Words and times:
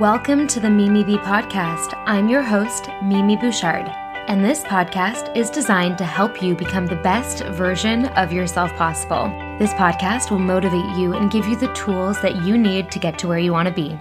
Welcome 0.00 0.46
to 0.46 0.60
the 0.60 0.70
Mimi 0.70 1.04
Bee 1.04 1.18
podcast. 1.18 1.92
I'm 2.06 2.26
your 2.26 2.40
host, 2.40 2.88
Mimi 3.02 3.36
Bouchard, 3.36 3.86
and 4.28 4.42
this 4.42 4.62
podcast 4.62 5.36
is 5.36 5.50
designed 5.50 5.98
to 5.98 6.04
help 6.04 6.42
you 6.42 6.54
become 6.54 6.86
the 6.86 6.96
best 6.96 7.44
version 7.48 8.06
of 8.06 8.32
yourself 8.32 8.72
possible. 8.76 9.24
This 9.58 9.74
podcast 9.74 10.30
will 10.30 10.38
motivate 10.38 10.96
you 10.96 11.12
and 11.12 11.30
give 11.30 11.46
you 11.46 11.54
the 11.54 11.70
tools 11.74 12.18
that 12.22 12.42
you 12.46 12.56
need 12.56 12.90
to 12.92 12.98
get 12.98 13.18
to 13.18 13.28
where 13.28 13.38
you 13.38 13.52
want 13.52 13.68
to 13.68 13.74
be. 13.74 14.00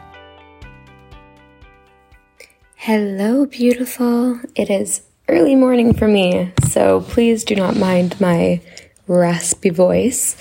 Hello, 2.75 3.45
beautiful. 3.45 4.39
It 4.55 4.69
is 4.69 5.01
early 5.27 5.55
morning 5.55 5.93
for 5.93 6.07
me, 6.07 6.53
so 6.69 7.01
please 7.01 7.43
do 7.43 7.55
not 7.55 7.75
mind 7.75 8.21
my 8.21 8.61
raspy 9.07 9.69
voice. 9.69 10.37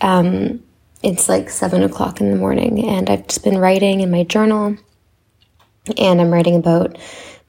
Um, 0.00 0.62
it's 1.02 1.28
like 1.28 1.50
seven 1.50 1.82
o'clock 1.82 2.20
in 2.20 2.30
the 2.30 2.36
morning, 2.36 2.88
and 2.88 3.10
I've 3.10 3.26
just 3.26 3.42
been 3.42 3.58
writing 3.58 4.02
in 4.02 4.12
my 4.12 4.22
journal, 4.22 4.76
and 5.96 6.20
I'm 6.20 6.32
writing 6.32 6.56
about 6.56 6.98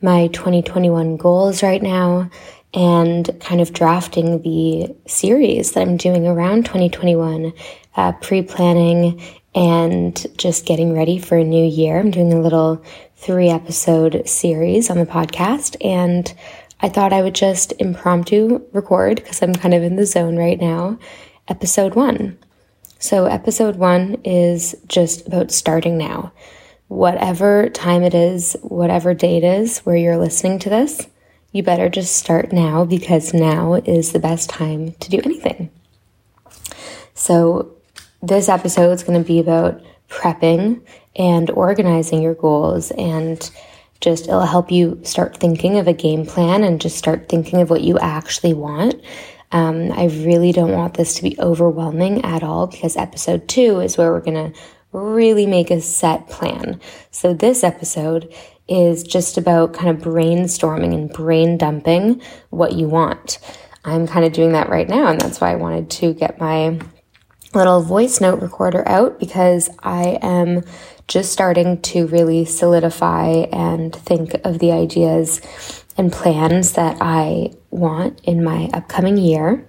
my 0.01 0.27
2021 0.27 1.17
goals 1.17 1.63
right 1.63 1.81
now 1.81 2.29
and 2.73 3.29
kind 3.41 3.61
of 3.61 3.73
drafting 3.73 4.41
the 4.41 4.95
series 5.05 5.73
that 5.73 5.81
I'm 5.81 5.97
doing 5.97 6.25
around 6.25 6.65
2021, 6.65 7.53
uh, 7.97 8.11
pre 8.13 8.41
planning 8.41 9.21
and 9.53 10.25
just 10.37 10.65
getting 10.65 10.93
ready 10.93 11.19
for 11.19 11.37
a 11.37 11.43
new 11.43 11.65
year. 11.65 11.99
I'm 11.99 12.11
doing 12.11 12.31
a 12.31 12.39
little 12.39 12.83
three 13.17 13.49
episode 13.49 14.27
series 14.27 14.89
on 14.89 14.97
the 14.97 15.05
podcast, 15.05 15.75
and 15.85 16.33
I 16.79 16.89
thought 16.89 17.13
I 17.13 17.21
would 17.21 17.35
just 17.35 17.73
impromptu 17.79 18.61
record 18.71 19.17
because 19.17 19.41
I'm 19.41 19.53
kind 19.53 19.73
of 19.73 19.83
in 19.83 19.97
the 19.97 20.05
zone 20.05 20.37
right 20.37 20.59
now. 20.59 20.97
Episode 21.47 21.95
one. 21.95 22.37
So, 22.97 23.25
episode 23.25 23.75
one 23.75 24.21
is 24.23 24.75
just 24.87 25.27
about 25.27 25.51
starting 25.51 25.97
now. 25.97 26.31
Whatever 26.91 27.69
time 27.69 28.03
it 28.03 28.13
is, 28.13 28.57
whatever 28.63 29.13
date 29.13 29.45
is 29.45 29.79
where 29.79 29.95
you're 29.95 30.17
listening 30.17 30.59
to 30.59 30.69
this, 30.69 31.07
you 31.53 31.63
better 31.63 31.87
just 31.87 32.17
start 32.17 32.51
now 32.51 32.83
because 32.83 33.33
now 33.33 33.75
is 33.75 34.11
the 34.11 34.19
best 34.19 34.49
time 34.49 34.91
to 34.99 35.09
do 35.09 35.21
anything. 35.23 35.71
So, 37.13 37.71
this 38.21 38.49
episode 38.49 38.91
is 38.91 39.05
going 39.05 39.17
to 39.17 39.25
be 39.25 39.39
about 39.39 39.81
prepping 40.09 40.81
and 41.15 41.49
organizing 41.51 42.21
your 42.21 42.35
goals 42.35 42.91
and 42.91 43.49
just 44.01 44.27
it'll 44.27 44.41
help 44.41 44.69
you 44.69 44.99
start 45.05 45.37
thinking 45.37 45.77
of 45.77 45.87
a 45.87 45.93
game 45.93 46.25
plan 46.25 46.61
and 46.65 46.81
just 46.81 46.97
start 46.97 47.29
thinking 47.29 47.61
of 47.61 47.69
what 47.69 47.83
you 47.83 47.99
actually 47.99 48.53
want. 48.53 48.95
Um, 49.53 49.93
I 49.93 50.07
really 50.07 50.51
don't 50.51 50.73
want 50.73 50.95
this 50.95 51.15
to 51.15 51.23
be 51.23 51.39
overwhelming 51.39 52.25
at 52.25 52.43
all 52.43 52.67
because 52.67 52.97
episode 52.97 53.47
two 53.47 53.79
is 53.79 53.97
where 53.97 54.11
we're 54.11 54.19
going 54.19 54.51
to 54.51 54.59
really 54.91 55.45
make 55.45 55.71
a 55.71 55.81
set 55.81 56.27
plan. 56.27 56.79
So 57.11 57.33
this 57.33 57.63
episode 57.63 58.33
is 58.67 59.03
just 59.03 59.37
about 59.37 59.73
kind 59.73 59.89
of 59.89 60.03
brainstorming 60.03 60.93
and 60.93 61.11
brain 61.11 61.57
dumping 61.57 62.21
what 62.49 62.73
you 62.73 62.87
want. 62.87 63.39
I'm 63.83 64.07
kind 64.07 64.25
of 64.25 64.33
doing 64.33 64.51
that 64.53 64.69
right 64.69 64.87
now, 64.87 65.07
and 65.07 65.19
that's 65.19 65.41
why 65.41 65.51
I 65.51 65.55
wanted 65.55 65.89
to 65.91 66.13
get 66.13 66.39
my 66.39 66.79
little 67.53 67.81
voice 67.81 68.21
note 68.21 68.41
recorder 68.41 68.87
out 68.87 69.19
because 69.19 69.69
I 69.81 70.19
am 70.21 70.63
just 71.07 71.33
starting 71.33 71.81
to 71.81 72.07
really 72.07 72.45
solidify 72.45 73.27
and 73.51 73.93
think 73.93 74.33
of 74.45 74.59
the 74.59 74.71
ideas 74.71 75.41
and 75.97 76.11
plans 76.11 76.73
that 76.73 76.97
I 77.01 77.51
want 77.69 78.21
in 78.23 78.43
my 78.43 78.69
upcoming 78.73 79.17
year. 79.17 79.67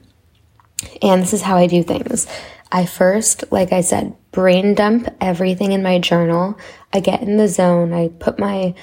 And 1.01 1.23
this 1.23 1.33
is 1.33 1.43
how 1.43 1.57
I 1.57 1.67
do 1.67 1.83
things. 1.83 2.27
I 2.71 2.87
first, 2.87 3.51
like 3.51 3.73
I 3.73 3.81
said, 3.81 4.15
brain 4.33 4.75
dump 4.75 5.09
everything 5.21 5.73
in 5.73 5.83
my 5.83 5.99
journal. 5.99 6.59
I 6.93 7.01
get 7.01 7.23
in 7.23 7.37
the 7.37 7.49
zone. 7.49 7.93
I 7.93 8.09
put 8.09 8.39
my 8.39 8.75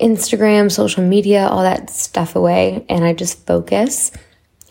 Instagram, 0.00 0.72
social 0.72 1.04
media, 1.04 1.46
all 1.46 1.62
that 1.62 1.90
stuff 1.90 2.34
away, 2.36 2.84
and 2.88 3.04
I 3.04 3.12
just 3.12 3.46
focus 3.46 4.10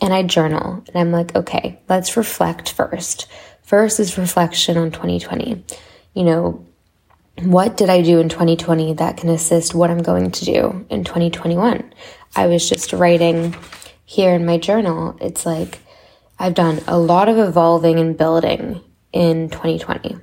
and 0.00 0.12
I 0.12 0.22
journal. 0.22 0.84
And 0.88 0.96
I'm 0.96 1.12
like, 1.12 1.34
okay, 1.34 1.80
let's 1.88 2.16
reflect 2.16 2.72
first. 2.72 3.26
First 3.62 3.98
is 3.98 4.18
reflection 4.18 4.76
on 4.76 4.90
2020. 4.90 5.64
You 6.14 6.24
know, 6.24 6.66
what 7.42 7.76
did 7.76 7.90
I 7.90 8.02
do 8.02 8.20
in 8.20 8.28
2020 8.28 8.94
that 8.94 9.16
can 9.16 9.28
assist 9.28 9.74
what 9.74 9.90
I'm 9.90 10.02
going 10.02 10.30
to 10.30 10.44
do 10.44 10.86
in 10.90 11.04
2021? 11.04 11.92
I 12.34 12.46
was 12.46 12.68
just 12.68 12.92
writing 12.92 13.54
here 14.04 14.32
in 14.32 14.46
my 14.46 14.58
journal. 14.58 15.16
It's 15.20 15.44
like 15.44 15.80
I've 16.38 16.54
done 16.54 16.80
a 16.86 16.98
lot 16.98 17.28
of 17.28 17.38
evolving 17.38 17.98
and 17.98 18.16
building 18.16 18.80
in 19.16 19.48
2020. 19.48 20.18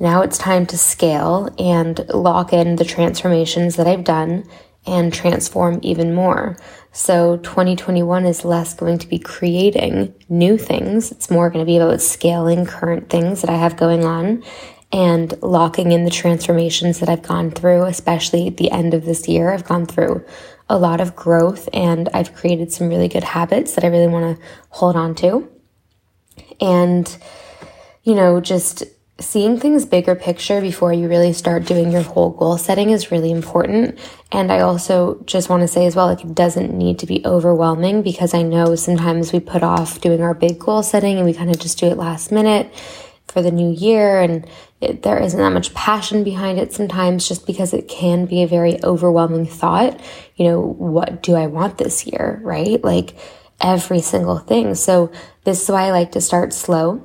Now 0.00 0.22
it's 0.22 0.38
time 0.38 0.64
to 0.66 0.78
scale 0.78 1.54
and 1.58 2.08
lock 2.08 2.52
in 2.52 2.76
the 2.76 2.84
transformations 2.84 3.76
that 3.76 3.86
I've 3.86 4.04
done 4.04 4.48
and 4.86 5.12
transform 5.12 5.80
even 5.82 6.14
more. 6.14 6.56
So 6.92 7.36
2021 7.38 8.24
is 8.24 8.44
less 8.44 8.74
going 8.74 8.98
to 8.98 9.06
be 9.06 9.18
creating 9.18 10.14
new 10.28 10.56
things. 10.56 11.12
It's 11.12 11.30
more 11.30 11.50
going 11.50 11.64
to 11.64 11.70
be 11.70 11.76
about 11.76 12.00
scaling 12.00 12.64
current 12.64 13.10
things 13.10 13.42
that 13.42 13.50
I 13.50 13.56
have 13.56 13.76
going 13.76 14.04
on 14.04 14.42
and 14.90 15.40
locking 15.42 15.92
in 15.92 16.04
the 16.04 16.10
transformations 16.10 17.00
that 17.00 17.10
I've 17.10 17.22
gone 17.22 17.50
through, 17.50 17.84
especially 17.84 18.46
at 18.46 18.56
the 18.56 18.70
end 18.70 18.94
of 18.94 19.04
this 19.04 19.28
year. 19.28 19.52
I've 19.52 19.66
gone 19.66 19.84
through 19.84 20.24
a 20.70 20.78
lot 20.78 21.02
of 21.02 21.14
growth 21.14 21.68
and 21.74 22.08
I've 22.14 22.34
created 22.34 22.72
some 22.72 22.88
really 22.88 23.08
good 23.08 23.24
habits 23.24 23.74
that 23.74 23.84
I 23.84 23.88
really 23.88 24.08
want 24.08 24.38
to 24.38 24.44
hold 24.70 24.96
on 24.96 25.14
to. 25.16 25.50
And, 26.60 27.18
you 28.08 28.14
know, 28.14 28.40
just 28.40 28.84
seeing 29.20 29.60
things 29.60 29.84
bigger 29.84 30.14
picture 30.14 30.62
before 30.62 30.94
you 30.94 31.08
really 31.08 31.34
start 31.34 31.66
doing 31.66 31.92
your 31.92 32.00
whole 32.00 32.30
goal 32.30 32.56
setting 32.56 32.88
is 32.88 33.12
really 33.12 33.30
important. 33.30 33.98
And 34.32 34.50
I 34.50 34.60
also 34.60 35.22
just 35.26 35.50
want 35.50 35.60
to 35.60 35.68
say 35.68 35.84
as 35.84 35.94
well, 35.94 36.06
like 36.06 36.24
it 36.24 36.34
doesn't 36.34 36.72
need 36.72 37.00
to 37.00 37.06
be 37.06 37.20
overwhelming 37.26 38.00
because 38.00 38.32
I 38.32 38.40
know 38.40 38.76
sometimes 38.76 39.30
we 39.30 39.40
put 39.40 39.62
off 39.62 40.00
doing 40.00 40.22
our 40.22 40.32
big 40.32 40.58
goal 40.58 40.82
setting 40.82 41.18
and 41.18 41.26
we 41.26 41.34
kind 41.34 41.50
of 41.50 41.58
just 41.58 41.78
do 41.78 41.86
it 41.86 41.98
last 41.98 42.32
minute 42.32 42.74
for 43.26 43.42
the 43.42 43.50
new 43.50 43.70
year. 43.70 44.22
And 44.22 44.48
it, 44.80 45.02
there 45.02 45.18
isn't 45.18 45.38
that 45.38 45.52
much 45.52 45.74
passion 45.74 46.24
behind 46.24 46.58
it 46.58 46.72
sometimes 46.72 47.28
just 47.28 47.46
because 47.46 47.74
it 47.74 47.88
can 47.88 48.24
be 48.24 48.42
a 48.42 48.48
very 48.48 48.82
overwhelming 48.82 49.44
thought. 49.44 50.00
You 50.36 50.46
know 50.46 50.60
what 50.60 51.22
do 51.22 51.34
i 51.34 51.46
want 51.46 51.76
this 51.76 52.06
year 52.06 52.40
right? 52.42 52.82
Like 52.82 53.18
every 53.60 54.00
single 54.00 54.38
thing. 54.38 54.76
So 54.76 55.12
this 55.44 55.62
is 55.62 55.68
why 55.68 55.88
i 55.88 55.90
like 55.90 56.12
to 56.12 56.22
start 56.22 56.54
slow 56.54 57.04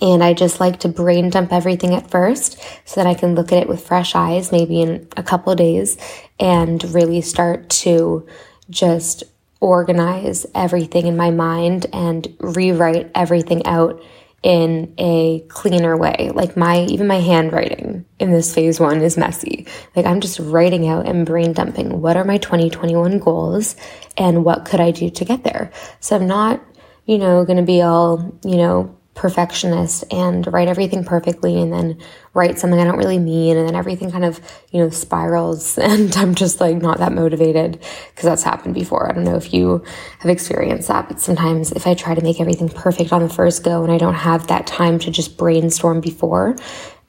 and 0.00 0.22
I 0.22 0.32
just 0.32 0.60
like 0.60 0.80
to 0.80 0.88
brain 0.88 1.30
dump 1.30 1.52
everything 1.52 1.94
at 1.94 2.10
first 2.10 2.58
so 2.84 3.00
that 3.00 3.06
I 3.06 3.14
can 3.14 3.34
look 3.34 3.52
at 3.52 3.62
it 3.62 3.68
with 3.68 3.86
fresh 3.86 4.14
eyes, 4.14 4.52
maybe 4.52 4.80
in 4.80 5.08
a 5.16 5.22
couple 5.22 5.54
days, 5.54 5.96
and 6.38 6.82
really 6.94 7.20
start 7.20 7.68
to 7.70 8.26
just 8.70 9.24
organize 9.60 10.46
everything 10.54 11.06
in 11.06 11.16
my 11.16 11.30
mind 11.30 11.86
and 11.92 12.36
rewrite 12.40 13.10
everything 13.14 13.64
out 13.66 14.00
in 14.42 14.94
a 14.98 15.40
cleaner 15.48 15.96
way. 15.96 16.30
Like 16.32 16.56
my, 16.56 16.82
even 16.84 17.08
my 17.08 17.20
handwriting 17.20 18.04
in 18.20 18.30
this 18.30 18.54
phase 18.54 18.78
one 18.78 19.00
is 19.00 19.16
messy. 19.16 19.66
Like 19.96 20.06
I'm 20.06 20.20
just 20.20 20.38
writing 20.38 20.86
out 20.86 21.06
and 21.06 21.26
brain 21.26 21.52
dumping. 21.52 22.00
What 22.00 22.16
are 22.16 22.24
my 22.24 22.38
2021 22.38 23.18
goals 23.18 23.74
and 24.16 24.44
what 24.44 24.64
could 24.64 24.80
I 24.80 24.92
do 24.92 25.10
to 25.10 25.24
get 25.24 25.42
there? 25.42 25.72
So 25.98 26.14
I'm 26.14 26.28
not, 26.28 26.62
you 27.04 27.18
know, 27.18 27.44
going 27.44 27.56
to 27.56 27.64
be 27.64 27.82
all, 27.82 28.38
you 28.44 28.56
know, 28.56 28.97
perfectionist 29.18 30.04
and 30.12 30.46
write 30.52 30.68
everything 30.68 31.02
perfectly 31.02 31.60
and 31.60 31.72
then 31.72 31.98
write 32.34 32.56
something 32.56 32.78
I 32.78 32.84
don't 32.84 32.96
really 32.96 33.18
mean 33.18 33.56
and 33.56 33.66
then 33.66 33.74
everything 33.74 34.12
kind 34.12 34.24
of, 34.24 34.40
you 34.70 34.80
know, 34.80 34.90
spirals 34.90 35.76
and 35.78 36.16
I'm 36.16 36.36
just 36.36 36.60
like 36.60 36.76
not 36.76 36.98
that 36.98 37.12
motivated 37.12 37.72
because 37.72 38.22
that's 38.22 38.44
happened 38.44 38.74
before. 38.74 39.10
I 39.10 39.12
don't 39.12 39.24
know 39.24 39.36
if 39.36 39.52
you 39.52 39.84
have 40.20 40.30
experienced 40.30 40.86
that, 40.86 41.08
but 41.08 41.20
sometimes 41.20 41.72
if 41.72 41.86
I 41.86 41.94
try 41.94 42.14
to 42.14 42.22
make 42.22 42.40
everything 42.40 42.68
perfect 42.68 43.12
on 43.12 43.22
the 43.22 43.28
first 43.28 43.64
go 43.64 43.82
and 43.82 43.92
I 43.92 43.98
don't 43.98 44.14
have 44.14 44.46
that 44.46 44.68
time 44.68 45.00
to 45.00 45.10
just 45.10 45.36
brainstorm 45.36 46.00
before 46.00 46.56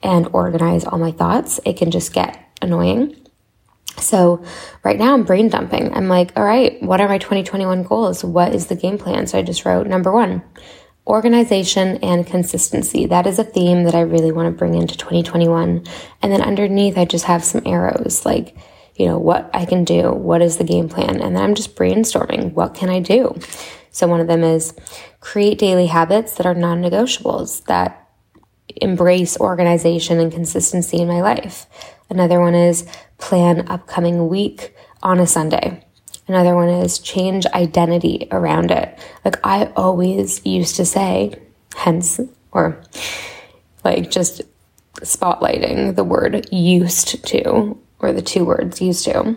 and 0.02 0.28
organize 0.32 0.84
all 0.84 0.98
my 0.98 1.12
thoughts, 1.12 1.60
it 1.64 1.76
can 1.76 1.92
just 1.92 2.12
get 2.12 2.44
annoying. 2.60 3.16
So 3.98 4.42
right 4.82 4.98
now 4.98 5.14
I'm 5.14 5.24
brain 5.24 5.48
dumping. 5.48 5.94
I'm 5.94 6.08
like, 6.08 6.32
all 6.36 6.44
right, 6.44 6.82
what 6.82 7.00
are 7.00 7.08
my 7.08 7.18
2021 7.18 7.84
goals? 7.84 8.24
What 8.24 8.52
is 8.52 8.66
the 8.66 8.74
game 8.74 8.98
plan? 8.98 9.28
So 9.28 9.38
I 9.38 9.42
just 9.42 9.64
wrote 9.64 9.86
number 9.86 10.10
one, 10.10 10.42
organization 11.10 11.98
and 11.98 12.26
consistency. 12.26 13.04
That 13.06 13.26
is 13.26 13.38
a 13.38 13.44
theme 13.44 13.84
that 13.84 13.94
I 13.94 14.00
really 14.00 14.32
want 14.32 14.46
to 14.46 14.56
bring 14.56 14.74
into 14.74 14.96
2021. 14.96 15.84
And 16.22 16.32
then 16.32 16.40
underneath, 16.40 16.96
I 16.96 17.04
just 17.04 17.24
have 17.24 17.44
some 17.44 17.62
arrows 17.66 18.24
like, 18.24 18.56
you 18.94 19.06
know, 19.06 19.18
what 19.18 19.50
I 19.52 19.64
can 19.64 19.84
do, 19.84 20.12
what 20.12 20.40
is 20.40 20.56
the 20.56 20.64
game 20.64 20.88
plan? 20.88 21.20
And 21.20 21.34
then 21.34 21.42
I'm 21.42 21.54
just 21.54 21.74
brainstorming, 21.74 22.52
what 22.52 22.74
can 22.74 22.88
I 22.88 23.00
do? 23.00 23.38
So 23.90 24.06
one 24.06 24.20
of 24.20 24.28
them 24.28 24.44
is 24.44 24.74
create 25.18 25.58
daily 25.58 25.86
habits 25.86 26.34
that 26.34 26.46
are 26.46 26.54
non 26.54 26.80
negotiables, 26.80 27.64
that 27.64 28.08
embrace 28.76 29.36
organization 29.38 30.20
and 30.20 30.32
consistency 30.32 30.98
in 30.98 31.08
my 31.08 31.20
life. 31.20 31.66
Another 32.08 32.40
one 32.40 32.54
is 32.54 32.86
plan 33.18 33.68
upcoming 33.68 34.28
week 34.28 34.76
on 35.02 35.18
a 35.18 35.26
Sunday. 35.26 35.84
Another 36.30 36.54
one 36.54 36.68
is 36.68 37.00
change 37.00 37.44
identity 37.46 38.28
around 38.30 38.70
it. 38.70 38.96
Like 39.24 39.34
I 39.42 39.64
always 39.74 40.46
used 40.46 40.76
to 40.76 40.84
say, 40.84 41.34
hence, 41.74 42.20
or 42.52 42.80
like 43.82 44.12
just 44.12 44.42
spotlighting 44.98 45.96
the 45.96 46.04
word 46.04 46.46
used 46.52 47.26
to, 47.26 47.76
or 47.98 48.12
the 48.12 48.22
two 48.22 48.44
words 48.44 48.80
used 48.80 49.04
to. 49.06 49.36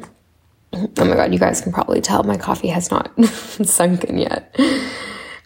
Oh 0.72 1.06
my 1.06 1.16
god, 1.16 1.34
you 1.34 1.40
guys 1.40 1.62
can 1.62 1.74
probably 1.74 2.00
tell 2.00 2.22
my 2.22 2.38
coffee 2.38 2.68
has 2.68 2.92
not 2.92 3.12
sunk 3.25 4.04
in 4.04 4.19
yet. 4.19 4.56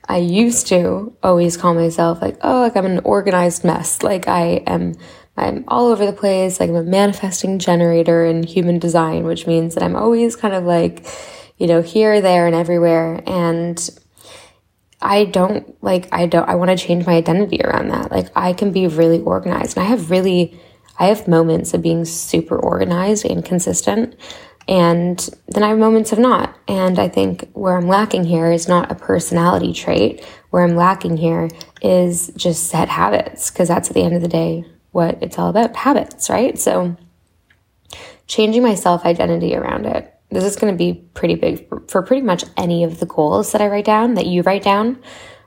I 0.10 0.18
used 0.18 0.68
to 0.68 1.16
always 1.24 1.56
call 1.56 1.74
myself 1.74 2.22
like, 2.22 2.40
oh, 2.42 2.60
like 2.60 2.76
I'm 2.76 2.86
an 2.86 3.00
organized 3.06 3.64
mess. 3.64 4.04
Like 4.04 4.28
I 4.28 4.64
am, 4.68 4.96
I'm 5.38 5.64
all 5.68 5.88
over 5.88 6.06
the 6.06 6.14
place. 6.14 6.60
Like 6.60 6.70
I'm 6.70 6.76
a 6.76 6.84
manifesting 6.84 7.60
generator 7.60 8.26
in 8.26 8.44
human 8.44 8.80
design, 8.80 9.24
which 9.26 9.46
means 9.46 9.76
that 9.76 9.84
I'm 9.84 9.96
always 9.96 10.36
kind 10.36 10.56
of 10.56 10.64
like, 10.64 11.06
you 11.58 11.68
know, 11.68 11.82
here, 11.82 12.22
there, 12.22 12.48
and 12.48 12.56
everywhere. 12.56 13.22
And 13.28 13.90
I 15.00 15.26
don't 15.26 15.82
like, 15.84 16.10
I 16.12 16.26
don't, 16.26 16.50
I 16.50 16.56
want 16.56 16.72
to 16.72 16.78
change 16.78 17.06
my 17.06 17.14
identity 17.14 17.62
around 17.62 17.90
that. 17.90 18.12
Like 18.12 18.30
I 18.36 18.54
can 18.54 18.72
be 18.72 18.88
really 18.88 19.22
organized 19.22 19.78
and 19.78 19.86
I 19.86 19.90
have 19.90 20.10
really, 20.10 20.60
I 20.98 21.06
have 21.06 21.28
moments 21.28 21.76
of 21.76 21.84
being 21.84 22.04
super 22.06 22.58
organized 22.58 23.26
and 23.26 23.46
consistent. 23.46 24.16
And 24.68 25.30
then 25.48 25.64
I 25.64 25.70
have 25.70 25.78
moments 25.78 26.12
of 26.12 26.20
not. 26.20 26.58
And 26.68 26.98
I 27.00 27.08
think 27.08 27.50
where 27.54 27.78
I'm 27.78 27.88
lacking 27.88 28.26
here 28.26 28.52
is 28.52 28.68
not 28.68 28.92
a 28.92 28.96
personality 28.96 29.72
trait. 29.72 30.26
Where 30.50 30.64
I'm 30.64 30.76
lacking 30.76 31.18
here 31.18 31.48
is 31.82 32.32
just 32.36 32.68
set 32.68 32.90
habits, 32.90 33.52
because 33.52 33.68
that's 33.68 33.90
at 33.90 33.94
the 33.94 34.02
end 34.02 34.16
of 34.16 34.22
the 34.22 34.28
day 34.28 34.66
what 34.98 35.22
it's 35.22 35.38
all 35.38 35.50
about 35.50 35.76
habits, 35.76 36.28
right? 36.28 36.58
So 36.58 36.98
changing 38.26 38.64
my 38.64 38.74
self 38.74 39.06
identity 39.06 39.56
around 39.56 39.86
it. 39.86 40.12
This 40.32 40.44
is 40.44 40.56
going 40.56 40.74
to 40.74 40.78
be 40.78 40.96
pretty 41.14 41.36
big 41.36 41.70
for, 41.88 42.02
pretty 42.02 42.24
much 42.24 42.44
any 42.58 42.84
of 42.84 43.00
the 43.00 43.06
goals 43.06 43.52
that 43.52 43.62
I 43.62 43.68
write 43.68 43.86
down, 43.86 44.16
that 44.16 44.26
you 44.26 44.42
write 44.42 44.64
down. 44.64 45.00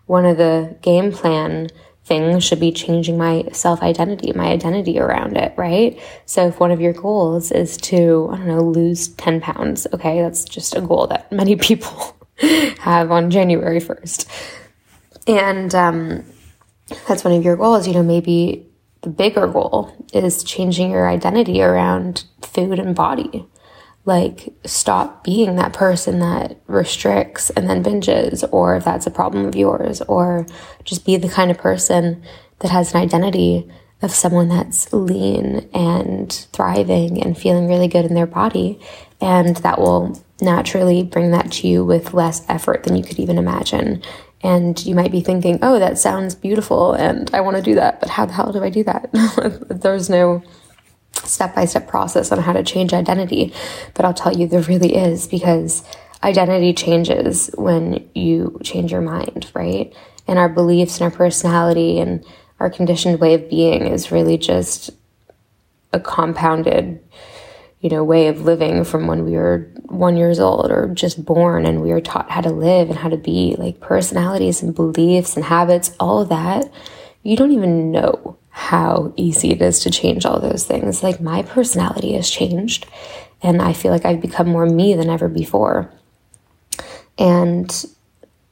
One 0.07 0.25
of 0.25 0.37
the 0.37 0.79
game 0.83 1.11
plan 1.11 1.69
things 2.05 2.45
should 2.45 2.61
be 2.61 2.71
changing 2.71 3.19
my 3.19 3.49
self 3.53 3.83
identity, 3.83 4.33
my 4.33 4.47
identity 4.47 5.01
around 5.01 5.37
it, 5.37 5.53
right? 5.57 6.01
So 6.27 6.47
if 6.47 6.61
one 6.61 6.71
of 6.71 6.81
your 6.81 6.93
goals 6.93 7.51
is 7.51 7.77
to, 7.79 8.29
I 8.31 8.37
don't 8.37 8.47
know, 8.47 8.63
lose 8.63 9.09
10 9.09 9.41
pounds, 9.41 9.89
okay, 9.93 10.23
that's 10.23 10.45
just 10.45 10.77
a 10.77 10.81
goal 10.81 11.09
that 11.09 11.31
many 11.33 11.57
people 11.69 12.17
have 12.79 13.11
on 13.11 13.33
January 13.33 13.81
1st. 13.81 14.29
And 15.27 15.75
um, 15.75 16.25
that's 17.09 17.25
one 17.25 17.35
of 17.35 17.45
your 17.45 17.57
goals, 17.57 17.89
you 17.89 17.95
know, 17.95 18.05
maybe 18.05 18.70
the 19.03 19.11
bigger 19.11 19.47
goal 19.47 19.95
is 20.13 20.45
changing 20.45 20.91
your 20.91 21.09
identity 21.09 21.63
around 21.63 22.25
food 22.43 22.79
and 22.79 22.95
body. 22.95 23.47
Like 24.05 24.53
stop 24.65 25.25
being 25.25 25.57
that 25.57 25.73
person 25.73 26.21
that 26.21 26.59
restricts 26.67 27.51
and 27.51 27.69
then 27.69 27.83
binges 27.85 28.49
or 28.53 28.77
if 28.77 28.85
that's 28.85 29.07
a 29.07 29.11
problem 29.11 29.45
of 29.45 29.57
yours 29.57 30.01
or 30.03 30.47
just 30.85 31.05
be 31.05 31.17
the 31.17 31.29
kind 31.29 31.51
of 31.51 31.59
person 31.59 32.23
that 32.61 32.71
has 32.71 32.95
an 32.95 33.01
identity 33.01 33.71
of 34.03 34.11
someone 34.11 34.49
that's 34.49 34.91
lean 34.93 35.69
and 35.75 36.33
thriving 36.53 37.23
and 37.23 37.37
feeling 37.37 37.69
really 37.69 37.89
good 37.89 38.07
in 38.07 38.15
their 38.15 38.27
body 38.27 38.81
and 39.21 39.57
that 39.57 39.79
will 39.79 40.19
naturally 40.41 41.03
bring 41.03 41.31
that 41.31 41.53
to 41.53 41.69
you 41.69 41.85
with 41.85 42.15
less 42.15 42.43
effort 42.49 42.85
than 42.85 42.97
you 42.97 43.05
could 43.05 43.19
even 43.19 43.37
imagine 43.37 44.03
and 44.43 44.85
you 44.87 44.95
might 44.95 45.13
be 45.13 45.21
thinking 45.21 45.59
oh 45.63 45.79
that 45.79 45.99
sounds 45.99 46.35
beautiful 46.35 46.93
and 46.93 47.31
i 47.35 47.41
want 47.41 47.57
to 47.57 47.63
do 47.63 47.75
that 47.75 48.01
but 48.01 48.09
how 48.09 48.25
the 48.25 48.33
hell 48.33 48.53
do 48.53 48.63
i 48.63 48.71
do 48.71 48.83
that 48.83 49.11
there's 49.69 50.09
no 50.09 50.43
step 51.25 51.55
by 51.55 51.65
step 51.65 51.89
process 51.89 52.33
on 52.33 52.39
how 52.39 52.53
to 52.53 52.63
change 52.63 52.93
identity. 52.93 53.53
But 53.95 54.05
I'll 54.05 54.15
tell 54.15 54.37
you, 54.37 54.47
there 54.47 54.63
really 54.63 54.95
is 54.95 55.27
because 55.27 55.85
identity 56.23 56.73
changes 56.73 57.51
when 57.57 58.09
you 58.15 58.59
change 58.63 58.93
your 58.93 59.01
mind, 59.01 59.51
right? 59.55 59.95
And 60.27 60.39
our 60.39 60.49
beliefs 60.49 61.01
and 61.01 61.11
our 61.11 61.17
personality 61.17 61.99
and 61.99 62.25
our 62.59 62.71
conditioned 62.71 63.21
way 63.21 63.35
of 63.35 63.49
being 63.49 63.87
is 63.87 64.13
really 64.13 64.37
just 64.37 64.91
a 65.93 66.01
compounded, 66.01 67.03
you 67.81 67.89
know, 67.89 68.05
way 68.05 68.29
of 68.29 68.43
living 68.43 68.85
from 68.85 69.07
when 69.07 69.25
we 69.25 69.33
were 69.33 69.71
one 69.87 70.17
years 70.17 70.39
old 70.39 70.71
or 70.71 70.89
just 70.89 71.25
born 71.25 71.65
and 71.65 71.83
we 71.83 71.91
were 71.91 72.01
taught 72.01 72.31
how 72.31 72.41
to 72.41 72.51
live 72.51 72.91
and 72.91 72.99
how 72.99 73.09
to 73.09 73.17
be 73.17 73.57
like 73.59 73.81
personalities 73.81 74.63
and 74.63 74.75
beliefs 74.75 75.35
and 75.35 75.45
habits, 75.45 75.93
all 75.99 76.21
of 76.21 76.29
that. 76.29 76.71
You 77.23 77.37
don't 77.37 77.53
even 77.53 77.91
know 77.91 78.37
how 78.51 79.15
easy 79.17 79.51
it 79.51 79.63
is 79.63 79.81
to 79.81 79.91
change 79.91 80.27
all 80.27 80.41
those 80.41 80.65
things. 80.65 81.03
Like 81.03 81.21
my 81.21 81.43
personality 81.43 82.13
has 82.15 82.29
changed 82.29 82.87
and 83.43 83.63
I 83.63 83.73
feel 83.73 83.93
like 83.93 84.05
I've 84.05 84.21
become 84.21 84.49
more 84.49 84.67
me 84.67 84.95
than 84.95 85.09
ever 85.09 85.29
before. 85.29 85.91
And 87.19 87.85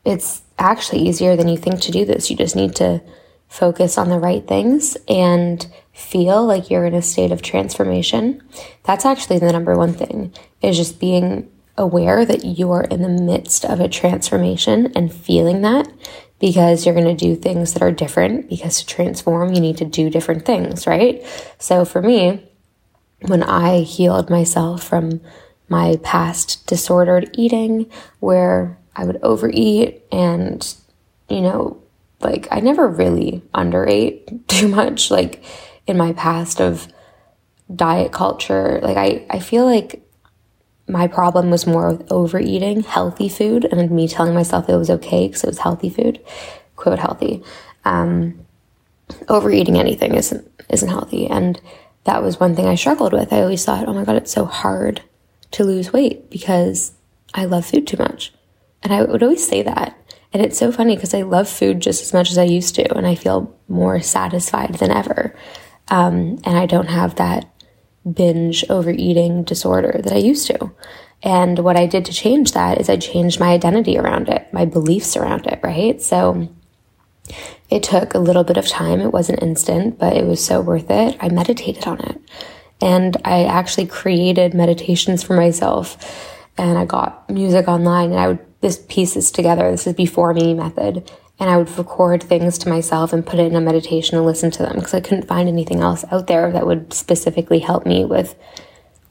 it's 0.05 0.43
actually 0.59 1.07
easier 1.07 1.37
than 1.37 1.49
you 1.49 1.59
think 1.59 1.83
to 1.83 1.93
do 1.93 2.07
this. 2.07 2.31
You 2.31 2.37
just 2.37 2.57
need 2.57 2.75
to 2.77 3.03
focus 3.49 3.99
on 3.99 4.09
the 4.09 4.19
right 4.19 4.47
things 4.47 4.97
and 5.07 5.67
feel 5.99 6.47
like 6.47 6.71
you're 6.71 6.87
in 6.87 6.95
a 6.95 7.03
state 7.03 7.33
of 7.33 7.43
transformation. 7.43 8.41
That's 8.85 9.05
actually 9.05 9.41
the 9.41 9.53
number 9.53 9.77
one 9.77 9.93
thing 9.93 10.33
is 10.63 10.77
just 10.77 11.01
being 11.01 11.51
aware 11.77 12.25
that 12.25 12.45
you 12.45 12.71
are 12.71 12.85
in 12.85 13.03
the 13.03 13.09
midst 13.09 13.65
of 13.65 13.81
a 13.81 13.89
transformation 13.89 14.93
and 14.95 15.13
feeling 15.13 15.63
that 15.63 15.89
because 16.39 16.87
you're 16.87 16.95
going 16.95 17.17
to 17.17 17.27
do 17.27 17.35
things 17.35 17.73
that 17.73 17.83
are 17.83 17.91
different 17.91 18.49
because 18.49 18.79
to 18.79 18.87
transform 18.87 19.53
you 19.53 19.61
need 19.61 19.77
to 19.77 19.85
do 19.85 20.09
different 20.09 20.45
things, 20.45 20.87
right? 20.87 21.25
So 21.59 21.85
for 21.85 22.01
me, 22.01 22.49
when 23.23 23.43
I 23.43 23.81
healed 23.81 24.31
myself 24.31 24.85
from 24.85 25.21
my 25.69 25.99
past 26.03 26.67
disordered 26.67 27.31
eating 27.33 27.91
where 28.21 28.79
I 28.95 29.05
would 29.05 29.19
overeat 29.23 30.03
and 30.13 30.75
you 31.29 31.41
know, 31.43 31.83
like 32.21 32.49
I 32.51 32.61
never 32.61 32.89
really 32.89 33.43
underate 33.53 34.49
too 34.49 34.69
much 34.69 35.11
like 35.11 35.43
in 35.89 35.97
my 35.97 36.13
past 36.13 36.61
of 36.61 36.87
diet 37.75 38.13
culture. 38.13 38.79
Like 38.83 38.97
I 38.97 39.27
I 39.31 39.41
feel 39.41 39.65
like 39.65 40.03
my 40.87 41.07
problem 41.07 41.51
was 41.51 41.67
more 41.67 41.93
with 41.93 42.11
overeating 42.11 42.83
healthy 42.83 43.29
food 43.29 43.65
and 43.65 43.91
me 43.91 44.09
telling 44.09 44.35
myself 44.35 44.69
it 44.69 44.77
was 44.77 44.91
okay 44.91 45.27
because 45.27 45.45
it 45.45 45.49
was 45.49 45.59
healthy 45.59 45.91
food, 45.91 46.21
quote 46.77 46.99
healthy. 46.99 47.43
Um, 47.85 48.47
overeating 49.29 49.79
anything 49.79 50.15
isn't 50.15 50.51
isn't 50.69 50.89
healthy, 50.89 51.27
and 51.27 51.61
that 52.05 52.23
was 52.23 52.39
one 52.39 52.55
thing 52.55 52.67
I 52.67 52.75
struggled 52.75 53.13
with. 53.13 53.33
I 53.33 53.41
always 53.41 53.65
thought, 53.65 53.89
oh 53.89 53.95
my 53.95 54.05
god, 54.05 54.17
it's 54.17 54.33
so 54.33 54.45
hard 54.45 55.03
to 55.53 55.65
lose 55.65 55.93
weight 55.93 56.31
because 56.31 56.93
I 57.35 57.47
love 57.47 57.65
food 57.67 57.87
too 57.87 57.97
much, 57.97 58.33
and 58.83 58.93
I 58.93 59.03
would 59.03 59.23
always 59.23 59.47
say 59.47 59.63
that. 59.63 59.95
And 60.31 60.45
it's 60.45 60.59
so 60.59 60.71
funny 60.71 60.95
because 60.95 61.15
I 61.15 61.23
love 61.23 61.49
food 61.49 61.81
just 61.81 62.03
as 62.03 62.13
much 62.13 62.31
as 62.31 62.37
I 62.37 62.45
used 62.45 62.75
to, 62.75 62.95
and 62.97 63.07
I 63.07 63.15
feel 63.15 63.55
more 63.67 64.01
satisfied 64.01 64.75
than 64.75 64.91
ever. 64.91 65.28
Um, 65.91 66.39
and 66.45 66.57
I 66.59 66.67
don't 66.67 66.89
have 66.89 67.17
that 67.17 67.51
binge 68.11 68.65
overeating 68.71 69.45
disorder 69.45 70.01
that 70.03 70.13
I 70.13 70.19
used 70.19 70.47
to. 70.49 70.73
And 71.23 71.59
what 71.61 71.77
I 71.77 71.87
did 71.87 72.05
to 72.05 72.13
change 72.13 72.53
that 72.53 72.81
is 72.81 72.89
I 72.89 72.97
changed 72.97 73.41
my 73.41 73.49
identity 73.49 73.99
around 73.99 74.29
it, 74.29 74.53
my 74.53 74.65
beliefs 74.65 75.17
around 75.17 75.47
it, 75.47 75.61
right? 75.63 76.01
So 76.01 76.49
it 77.71 77.83
took 77.83 78.15
a 78.15 78.19
little 78.19 78.45
bit 78.45 78.57
of 78.57 78.67
time. 78.67 79.01
It 79.01 79.13
wasn't 79.13 79.43
instant, 79.43 79.99
but 79.99 80.17
it 80.17 80.27
was 80.27 80.45
so 80.45 80.61
worth 80.61 80.91
it. 80.91 81.17
I 81.21 81.29
meditated 81.29 81.87
on 81.87 82.01
it. 82.01 82.21
And 82.81 83.17
I 83.25 83.45
actually 83.45 83.87
created 83.87 84.55
meditations 84.55 85.23
for 85.23 85.35
myself. 85.35 86.47
And 86.57 86.79
I 86.79 86.85
got 86.85 87.29
music 87.29 87.67
online 87.69 88.11
and 88.11 88.21
I 88.21 88.29
would 88.29 88.49
this 88.61 88.85
pieces 88.89 89.31
together. 89.31 89.71
This 89.71 89.87
is 89.87 89.95
before 89.95 90.35
Mimi 90.35 90.55
Method 90.55 91.11
and 91.41 91.49
I 91.49 91.57
would 91.57 91.71
record 91.79 92.23
things 92.23 92.59
to 92.59 92.69
myself 92.69 93.13
and 93.13 93.25
put 93.25 93.39
it 93.39 93.47
in 93.47 93.57
a 93.57 93.61
meditation 93.61 94.17
and 94.17 94.27
listen 94.27 94.51
to 94.53 94.63
them 94.63 94.77
because 94.77 94.95
I 94.95 95.01
couldn't 95.01 95.29
find 95.29 95.49
anything 95.49 95.81
else 95.81 96.05
out 96.11 96.27
there 96.27 96.51
that 96.53 96.67
would 96.67 96.93
specifically 96.93 97.61
help 97.61 97.87
me 97.87 98.05
with 98.05 98.35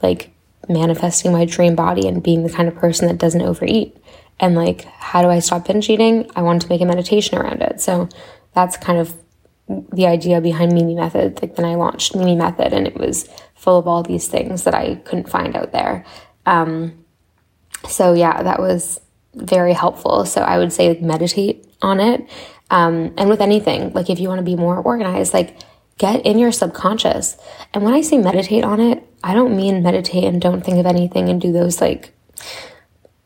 like 0.02 0.32
manifesting 0.68 1.32
my 1.32 1.46
dream 1.46 1.76
body 1.76 2.08
and 2.08 2.22
being 2.22 2.44
the 2.44 2.52
kind 2.52 2.68
of 2.68 2.76
person 2.76 3.08
that 3.08 3.18
doesn't 3.18 3.42
overeat. 3.42 3.96
And 4.40 4.56
like, 4.56 4.84
how 4.84 5.22
do 5.22 5.30
I 5.30 5.40
stop 5.40 5.68
binge 5.68 5.90
eating? 5.90 6.30
I 6.36 6.42
wanted 6.42 6.64
to 6.64 6.70
make 6.70 6.82
a 6.82 6.86
meditation 6.86 7.38
around 7.38 7.62
it. 7.62 7.80
So 7.80 8.10
that's 8.54 8.76
kind 8.76 9.00
of 9.00 9.16
the 9.68 10.08
idea 10.08 10.42
behind 10.42 10.74
Mimi 10.74 10.96
Method. 10.96 11.42
Like 11.42 11.56
then 11.56 11.66
I 11.66 11.76
launched 11.76 12.16
Mimi 12.16 12.36
Method 12.36 12.74
and 12.74 12.88
it 12.88 12.98
was 12.98 13.30
full 13.56 13.80
of 13.80 13.88
all 13.88 14.04
these 14.04 14.28
things 14.28 14.64
that 14.66 14.76
I 14.76 14.96
couldn't 14.96 15.30
find 15.30 15.56
out 15.56 15.72
there. 15.72 16.06
Um, 16.46 17.06
so 17.88 18.14
yeah, 18.14 18.44
that 18.44 18.60
was 18.60 19.00
very 19.38 19.74
helpful. 19.74 20.26
So 20.26 20.42
I 20.42 20.58
would 20.58 20.74
say 20.74 20.98
meditate 21.00 21.66
on 21.82 22.00
it. 22.00 22.30
Um, 22.70 23.14
and 23.18 23.30
with 23.30 23.42
anything, 23.42 23.94
like 23.94 24.10
if 24.10 24.20
you 24.20 24.28
want 24.28 24.40
to 24.40 24.44
be 24.44 24.56
more 24.56 24.78
organized, 24.78 25.34
like 25.34 25.58
get 25.98 26.26
in 26.26 26.38
your 26.38 26.52
subconscious. 26.52 27.38
And 27.74 27.84
when 27.84 27.94
I 27.94 28.02
say 28.02 28.18
meditate 28.18 28.64
on 28.64 28.80
it, 28.80 29.08
I 29.24 29.34
don't 29.34 29.56
mean 29.56 29.84
meditate 29.84 30.26
and 30.26 30.42
don't 30.42 30.62
think 30.62 30.78
of 30.78 30.86
anything 30.86 31.30
and 31.30 31.42
do 31.42 31.52
those 31.52 31.82
like 31.82 32.14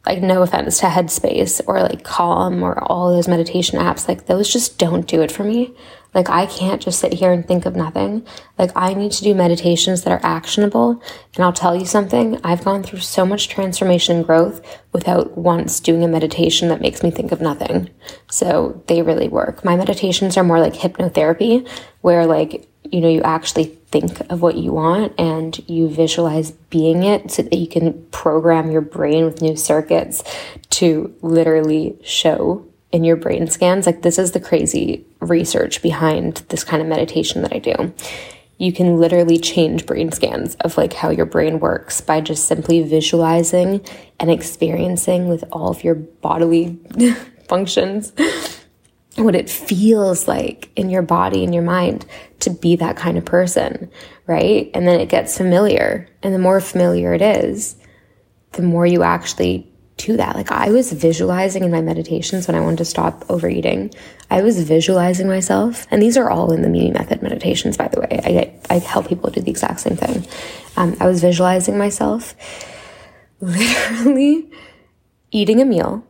like 0.05 0.21
no 0.21 0.41
offense 0.41 0.79
to 0.79 0.87
headspace 0.87 1.61
or 1.67 1.81
like 1.81 2.03
calm 2.03 2.63
or 2.63 2.81
all 2.91 3.13
those 3.13 3.27
meditation 3.27 3.79
apps 3.79 4.07
like 4.07 4.25
those 4.25 4.51
just 4.51 4.77
don't 4.79 5.07
do 5.07 5.21
it 5.21 5.31
for 5.31 5.43
me. 5.43 5.73
Like 6.13 6.29
i 6.29 6.45
can't 6.45 6.81
just 6.81 6.99
sit 6.99 7.13
here 7.13 7.31
and 7.31 7.47
think 7.47 7.65
of 7.65 7.75
nothing. 7.75 8.25
Like 8.57 8.71
i 8.75 8.93
need 8.93 9.11
to 9.13 9.23
do 9.23 9.35
meditations 9.35 10.01
that 10.01 10.11
are 10.11 10.25
actionable. 10.25 11.01
And 11.35 11.45
i'll 11.45 11.53
tell 11.53 11.75
you 11.75 11.85
something 11.85 12.39
i've 12.43 12.65
gone 12.65 12.83
through 12.83 12.99
so 12.99 13.25
much 13.25 13.49
transformation 13.49 14.17
and 14.17 14.25
growth 14.25 14.61
without 14.91 15.37
once 15.37 15.79
doing 15.79 16.03
a 16.03 16.07
meditation 16.07 16.69
that 16.69 16.81
makes 16.81 17.03
me 17.03 17.11
think 17.11 17.31
of 17.31 17.41
nothing. 17.41 17.89
So 18.29 18.83
they 18.87 19.01
really 19.03 19.27
work. 19.27 19.63
My 19.63 19.75
meditations 19.75 20.35
are 20.35 20.43
more 20.43 20.59
like 20.59 20.73
hypnotherapy 20.73 21.67
where 22.01 22.25
like 22.25 22.67
you 22.91 22.99
know, 22.99 23.09
you 23.09 23.21
actually 23.21 23.65
think 23.65 24.19
of 24.29 24.41
what 24.41 24.57
you 24.57 24.73
want 24.73 25.13
and 25.17 25.57
you 25.69 25.89
visualize 25.89 26.51
being 26.51 27.03
it 27.03 27.31
so 27.31 27.41
that 27.41 27.55
you 27.55 27.67
can 27.67 28.05
program 28.11 28.69
your 28.69 28.81
brain 28.81 29.25
with 29.25 29.41
new 29.41 29.55
circuits 29.55 30.23
to 30.71 31.13
literally 31.21 31.97
show 32.03 32.65
in 32.91 33.03
your 33.03 33.15
brain 33.15 33.47
scans. 33.47 33.85
Like, 33.85 34.01
this 34.01 34.19
is 34.19 34.33
the 34.33 34.39
crazy 34.39 35.05
research 35.19 35.81
behind 35.81 36.37
this 36.49 36.63
kind 36.63 36.81
of 36.81 36.87
meditation 36.87 37.41
that 37.43 37.53
I 37.53 37.59
do. 37.59 37.93
You 38.57 38.73
can 38.73 38.97
literally 38.97 39.39
change 39.39 39.85
brain 39.85 40.11
scans 40.11 40.55
of 40.55 40.77
like 40.77 40.93
how 40.93 41.09
your 41.09 41.25
brain 41.25 41.59
works 41.59 41.99
by 42.01 42.21
just 42.21 42.45
simply 42.45 42.83
visualizing 42.83 43.83
and 44.19 44.29
experiencing 44.29 45.29
with 45.29 45.43
all 45.51 45.69
of 45.69 45.83
your 45.83 45.95
bodily 45.95 46.77
functions 47.47 48.13
what 49.15 49.35
it 49.35 49.49
feels 49.49 50.27
like 50.27 50.69
in 50.75 50.89
your 50.89 51.01
body 51.01 51.43
and 51.43 51.53
your 51.53 51.63
mind 51.63 52.05
to 52.39 52.49
be 52.49 52.75
that 52.77 52.95
kind 52.95 53.17
of 53.17 53.25
person, 53.25 53.91
right? 54.25 54.71
And 54.73 54.87
then 54.87 54.99
it 54.99 55.09
gets 55.09 55.37
familiar. 55.37 56.07
And 56.23 56.33
the 56.33 56.39
more 56.39 56.61
familiar 56.61 57.13
it 57.13 57.21
is, 57.21 57.75
the 58.53 58.61
more 58.61 58.85
you 58.85 59.03
actually 59.03 59.71
do 59.97 60.17
that. 60.17 60.35
Like 60.35 60.51
I 60.51 60.69
was 60.69 60.91
visualizing 60.91 61.63
in 61.63 61.71
my 61.71 61.81
meditations 61.81 62.47
when 62.47 62.55
I 62.55 62.61
wanted 62.61 62.77
to 62.79 62.85
stop 62.85 63.25
overeating. 63.29 63.93
I 64.29 64.41
was 64.41 64.61
visualizing 64.63 65.27
myself, 65.27 65.85
and 65.91 66.01
these 66.01 66.17
are 66.17 66.29
all 66.29 66.51
in 66.51 66.61
the 66.61 66.69
Mimi 66.69 66.91
Method 66.91 67.21
meditations, 67.21 67.77
by 67.77 67.87
the 67.89 67.99
way. 67.99 68.19
I, 68.69 68.73
I 68.73 68.79
help 68.79 69.07
people 69.07 69.29
do 69.29 69.41
the 69.41 69.51
exact 69.51 69.81
same 69.81 69.97
thing. 69.97 70.25
Um, 70.77 70.95
I 70.99 71.07
was 71.07 71.21
visualizing 71.21 71.77
myself 71.77 72.35
literally 73.41 74.49
eating 75.31 75.61
a 75.61 75.65
meal, 75.65 76.05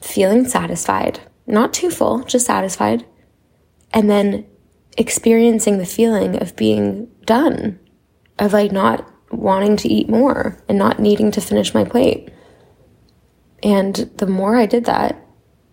feeling 0.00 0.46
satisfied, 0.46 1.20
not 1.48 1.72
too 1.72 1.90
full, 1.90 2.22
just 2.24 2.46
satisfied, 2.46 3.06
and 3.92 4.08
then 4.08 4.46
experiencing 4.96 5.78
the 5.78 5.86
feeling 5.86 6.40
of 6.40 6.56
being 6.56 7.08
done, 7.24 7.78
of 8.38 8.52
like 8.52 8.70
not 8.70 9.10
wanting 9.30 9.76
to 9.78 9.88
eat 9.88 10.08
more 10.08 10.62
and 10.68 10.78
not 10.78 10.98
needing 10.98 11.30
to 11.30 11.40
finish 11.40 11.74
my 11.74 11.84
plate. 11.84 12.30
And 13.62 13.94
the 14.16 14.26
more 14.26 14.56
I 14.56 14.66
did 14.66 14.84
that, 14.84 15.24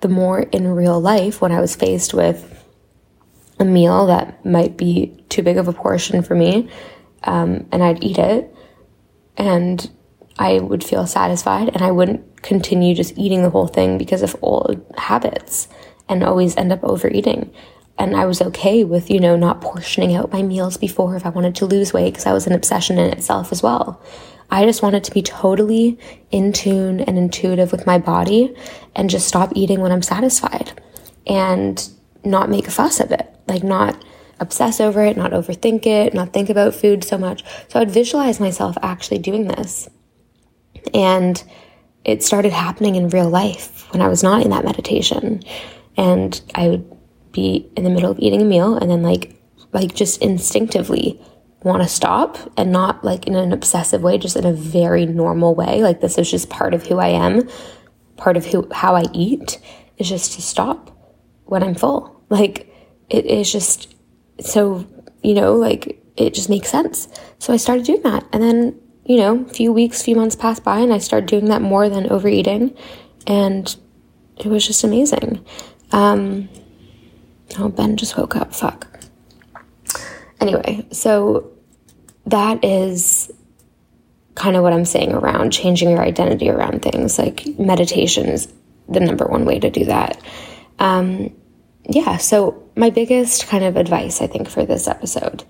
the 0.01 0.07
more 0.07 0.41
in 0.41 0.67
real 0.67 0.99
life, 0.99 1.41
when 1.41 1.51
I 1.51 1.61
was 1.61 1.75
faced 1.75 2.13
with 2.13 2.63
a 3.59 3.65
meal 3.65 4.07
that 4.07 4.45
might 4.45 4.77
be 4.77 5.23
too 5.29 5.43
big 5.43 5.57
of 5.57 5.67
a 5.67 5.73
portion 5.73 6.21
for 6.21 6.35
me, 6.35 6.69
um, 7.23 7.67
and 7.71 7.83
I'd 7.83 8.03
eat 8.03 8.17
it, 8.17 8.53
and 9.37 9.89
I 10.37 10.59
would 10.59 10.83
feel 10.83 11.07
satisfied, 11.07 11.69
and 11.69 11.81
I 11.81 11.91
wouldn't 11.91 12.41
continue 12.41 12.93
just 12.93 13.17
eating 13.17 13.41
the 13.41 13.49
whole 13.49 13.67
thing 13.67 13.97
because 13.97 14.21
of 14.21 14.35
old 14.41 14.85
habits 14.97 15.67
and 16.09 16.23
always 16.23 16.55
end 16.57 16.71
up 16.71 16.83
overeating. 16.83 17.51
And 17.97 18.15
I 18.15 18.25
was 18.25 18.41
okay 18.41 18.83
with, 18.83 19.09
you 19.09 19.19
know, 19.19 19.37
not 19.37 19.61
portioning 19.61 20.13
out 20.13 20.33
my 20.33 20.41
meals 20.41 20.75
before 20.77 21.15
if 21.15 21.25
I 21.25 21.29
wanted 21.29 21.55
to 21.55 21.65
lose 21.65 21.93
weight 21.93 22.11
because 22.11 22.25
that 22.25 22.33
was 22.33 22.45
an 22.45 22.53
obsession 22.53 22.99
in 22.99 23.11
itself 23.11 23.51
as 23.51 23.63
well. 23.63 24.01
I 24.51 24.65
just 24.65 24.83
wanted 24.83 25.03
to 25.05 25.11
be 25.11 25.21
totally 25.21 25.97
in 26.29 26.53
tune 26.53 26.99
and 26.99 27.17
intuitive 27.17 27.71
with 27.71 27.87
my 27.87 27.97
body 27.97 28.53
and 28.95 29.09
just 29.09 29.27
stop 29.27 29.53
eating 29.55 29.79
when 29.79 29.91
I'm 29.91 30.01
satisfied 30.01 30.79
and 31.25 31.89
not 32.23 32.49
make 32.49 32.67
a 32.67 32.71
fuss 32.71 32.99
of 32.99 33.11
it. 33.11 33.33
Like, 33.47 33.63
not 33.63 34.03
obsess 34.39 34.81
over 34.81 35.03
it, 35.03 35.15
not 35.15 35.31
overthink 35.31 35.85
it, 35.85 36.13
not 36.13 36.33
think 36.33 36.49
about 36.49 36.75
food 36.75 37.03
so 37.03 37.17
much. 37.17 37.43
So 37.69 37.79
I'd 37.79 37.91
visualize 37.91 38.39
myself 38.39 38.77
actually 38.81 39.19
doing 39.19 39.47
this. 39.47 39.87
And 40.95 41.43
it 42.05 42.23
started 42.23 42.53
happening 42.53 42.95
in 42.95 43.09
real 43.09 43.29
life 43.29 43.91
when 43.91 44.01
I 44.01 44.07
was 44.07 44.23
not 44.23 44.43
in 44.43 44.51
that 44.51 44.63
meditation. 44.63 45.43
And 45.97 46.39
I 46.55 46.69
would 46.69 46.97
be 47.33 47.69
in 47.75 47.83
the 47.83 47.89
middle 47.89 48.11
of 48.11 48.19
eating 48.19 48.41
a 48.41 48.45
meal 48.45 48.77
and 48.77 48.89
then 48.89 49.03
like 49.03 49.35
like 49.73 49.93
just 49.93 50.21
instinctively 50.21 51.19
want 51.63 51.83
to 51.83 51.89
stop 51.89 52.37
and 52.55 52.71
not 52.71 53.03
like 53.03 53.27
in 53.27 53.35
an 53.35 53.51
obsessive 53.51 54.01
way, 54.01 54.17
just 54.17 54.37
in 54.37 54.45
a 54.45 54.53
very 54.53 55.05
normal 55.05 55.53
way. 55.53 55.81
Like 55.81 55.99
this 55.99 56.17
is 56.17 56.31
just 56.31 56.49
part 56.49 56.73
of 56.73 56.85
who 56.87 56.97
I 56.99 57.09
am, 57.09 57.49
part 58.15 58.37
of 58.37 58.45
who 58.45 58.67
how 58.71 58.95
I 58.95 59.03
eat 59.13 59.59
is 59.97 60.07
just 60.07 60.33
to 60.33 60.41
stop 60.41 60.97
when 61.43 61.61
I'm 61.61 61.75
full. 61.75 62.23
Like 62.29 62.73
it 63.09 63.25
is 63.25 63.51
just 63.51 63.95
so, 64.39 64.87
you 65.23 65.33
know, 65.33 65.55
like 65.55 66.01
it 66.15 66.33
just 66.33 66.49
makes 66.49 66.69
sense. 66.69 67.09
So 67.39 67.51
I 67.53 67.57
started 67.57 67.85
doing 67.85 68.01
that. 68.03 68.25
And 68.31 68.41
then, 68.41 68.79
you 69.05 69.17
know, 69.17 69.45
a 69.45 69.53
few 69.53 69.71
weeks, 69.71 70.01
few 70.01 70.15
months 70.15 70.35
passed 70.35 70.63
by 70.63 70.79
and 70.79 70.91
I 70.91 70.97
started 70.97 71.29
doing 71.29 71.45
that 71.45 71.61
more 71.61 71.89
than 71.89 72.09
overeating. 72.09 72.75
And 73.27 73.73
it 74.37 74.47
was 74.47 74.65
just 74.65 74.83
amazing. 74.83 75.45
Um, 75.91 76.49
oh, 77.59 77.69
Ben 77.69 77.97
just 77.97 78.17
woke 78.17 78.35
up. 78.35 78.53
Fuck. 78.53 78.87
Anyway, 80.41 80.85
so 80.91 81.51
that 82.25 82.63
is 82.63 83.31
kind 84.33 84.55
of 84.55 84.63
what 84.63 84.73
I'm 84.73 84.85
saying 84.85 85.13
around 85.13 85.51
changing 85.51 85.91
your 85.91 86.01
identity 86.01 86.49
around 86.49 86.81
things. 86.81 87.17
Like 87.17 87.45
meditation 87.59 88.25
is 88.25 88.51
the 88.89 88.99
number 88.99 89.25
one 89.25 89.45
way 89.45 89.59
to 89.59 89.69
do 89.69 89.85
that. 89.85 90.19
Um, 90.79 91.33
yeah, 91.87 92.17
so 92.17 92.69
my 92.75 92.89
biggest 92.89 93.47
kind 93.47 93.63
of 93.63 93.77
advice, 93.77 94.21
I 94.21 94.27
think, 94.27 94.49
for 94.49 94.65
this 94.65 94.87
episode 94.87 95.43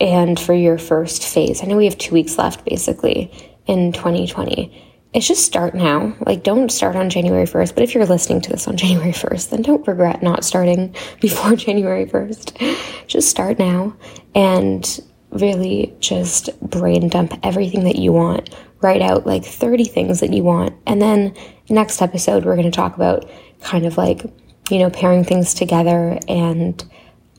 and 0.00 0.38
for 0.38 0.54
your 0.54 0.78
first 0.78 1.24
phase, 1.24 1.62
I 1.62 1.66
know 1.66 1.76
we 1.76 1.84
have 1.84 1.98
two 1.98 2.14
weeks 2.14 2.38
left 2.38 2.64
basically 2.64 3.30
in 3.66 3.92
2020. 3.92 4.82
It's 5.12 5.28
just 5.28 5.46
start 5.46 5.76
now. 5.76 6.16
Like, 6.26 6.42
don't 6.42 6.72
start 6.72 6.96
on 6.96 7.08
January 7.08 7.46
1st. 7.46 7.74
But 7.74 7.84
if 7.84 7.94
you're 7.94 8.04
listening 8.04 8.40
to 8.42 8.50
this 8.50 8.66
on 8.66 8.76
January 8.84 9.12
1st, 9.12 9.50
then 9.50 9.62
don't 9.62 9.86
regret 9.86 10.22
not 10.22 10.44
starting 10.44 10.94
before 11.20 11.54
January 11.54 12.06
1st. 12.06 13.06
Just 13.06 13.28
start 13.28 13.58
now 13.58 13.96
and 14.34 15.00
really 15.30 15.94
just 16.00 16.58
brain 16.60 17.08
dump 17.08 17.38
everything 17.42 17.84
that 17.84 17.96
you 17.96 18.12
want. 18.12 18.54
Write 18.80 19.02
out 19.02 19.26
like 19.26 19.44
30 19.44 19.84
things 19.84 20.20
that 20.20 20.32
you 20.32 20.42
want. 20.42 20.74
And 20.86 21.00
then 21.00 21.34
next 21.68 22.02
episode, 22.02 22.44
we're 22.44 22.56
going 22.56 22.70
to 22.70 22.76
talk 22.76 22.96
about 22.96 23.28
kind 23.62 23.86
of 23.86 23.96
like, 23.96 24.24
you 24.68 24.78
know, 24.78 24.90
pairing 24.90 25.24
things 25.24 25.54
together 25.54 26.18
and 26.28 26.84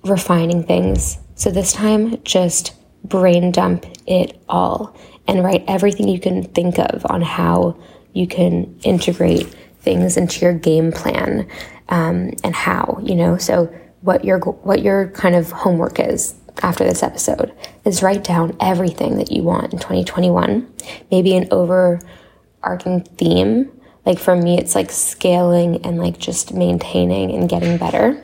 refining 0.04 0.64
things. 0.64 1.18
So 1.36 1.52
this 1.52 1.74
time, 1.74 2.22
just 2.24 2.74
brain 3.04 3.52
dump 3.52 3.86
it 4.08 4.42
all 4.50 4.98
and 5.28 5.44
write 5.44 5.64
everything 5.68 6.08
you 6.08 6.20
can 6.20 6.44
think 6.44 6.80
of 6.80 7.06
on 7.10 7.22
how 7.22 7.78
you 8.14 8.26
can 8.26 8.80
integrate 8.84 9.48
things 9.82 10.18
into 10.18 10.42
your 10.42 10.54
game 10.54 10.92
plan 10.92 11.48
um, 11.90 12.32
and 12.44 12.56
how, 12.56 13.00
you 13.04 13.16
know, 13.16 13.38
so 13.38 13.66
what 14.02 14.24
your 14.24 14.40
what 14.40 14.82
your 14.82 15.10
kind 15.10 15.36
of 15.36 15.52
homework 15.52 16.00
is 16.00 16.36
after 16.62 16.84
this 16.84 17.04
episode 17.04 17.54
is 17.84 18.02
write 18.02 18.24
down 18.24 18.56
everything 18.60 19.18
that 19.18 19.32
you 19.32 19.44
want 19.44 19.74
in 19.74 19.80
2021. 19.80 20.72
Maybe 21.12 21.36
an 21.36 21.48
overarching 21.52 23.02
theme. 23.18 23.72
Like 24.06 24.20
for 24.20 24.36
me, 24.36 24.58
it's 24.58 24.76
like 24.76 24.92
scaling 24.92 25.86
and 25.86 25.98
like 25.98 26.18
just 26.18 26.54
maintaining 26.54 27.32
and 27.32 27.50
getting 27.50 27.78
better. 27.78 28.24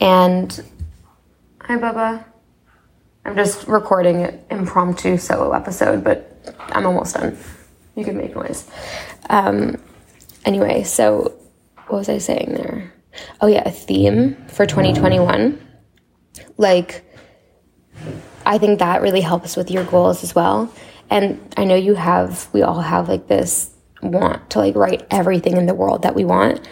And 0.00 0.64
hi, 1.64 1.76
Bubba. 1.76 2.24
I'm 3.24 3.36
just 3.36 3.66
recording 3.66 4.22
an 4.22 4.40
impromptu 4.50 5.16
solo 5.16 5.52
episode, 5.52 6.04
but 6.04 6.30
I'm 6.58 6.86
almost 6.86 7.14
done. 7.14 7.38
You 7.96 8.04
can 8.04 8.16
make 8.16 8.34
noise. 8.34 8.68
Um, 9.30 9.76
anyway, 10.44 10.82
so 10.82 11.34
what 11.86 11.98
was 11.98 12.08
I 12.08 12.18
saying 12.18 12.54
there? 12.54 12.92
Oh, 13.40 13.46
yeah, 13.46 13.62
a 13.66 13.70
theme 13.70 14.36
for 14.48 14.66
2021 14.66 15.60
like, 16.56 17.04
I 18.46 18.58
think 18.58 18.78
that 18.78 19.02
really 19.02 19.20
helps 19.20 19.56
with 19.56 19.70
your 19.70 19.84
goals 19.84 20.22
as 20.22 20.34
well. 20.34 20.72
And 21.10 21.54
I 21.56 21.64
know 21.64 21.74
you 21.74 21.94
have, 21.94 22.48
we 22.52 22.62
all 22.62 22.80
have 22.80 23.08
like 23.08 23.26
this 23.28 23.70
want 24.02 24.50
to 24.50 24.58
like 24.58 24.74
write 24.74 25.06
everything 25.10 25.56
in 25.56 25.66
the 25.66 25.74
world 25.74 26.02
that 26.02 26.14
we 26.14 26.24
want. 26.24 26.66